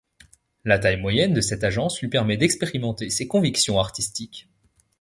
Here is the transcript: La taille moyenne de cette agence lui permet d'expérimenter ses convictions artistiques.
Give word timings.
La 0.65 0.79
taille 0.79 0.99
moyenne 0.99 1.35
de 1.35 1.41
cette 1.41 1.63
agence 1.63 2.01
lui 2.01 2.07
permet 2.07 2.35
d'expérimenter 2.35 3.11
ses 3.11 3.27
convictions 3.27 3.79
artistiques. 3.79 4.49